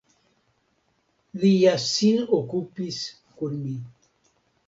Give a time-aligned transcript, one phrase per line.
[1.43, 2.99] Li ja sin okupis
[3.41, 3.77] kun mi.